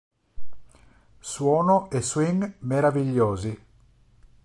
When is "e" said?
1.91-2.01